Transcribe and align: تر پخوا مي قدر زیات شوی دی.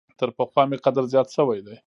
تر 0.19 0.29
پخوا 0.37 0.63
مي 0.69 0.77
قدر 0.85 1.03
زیات 1.13 1.29
شوی 1.37 1.59
دی. 1.65 1.75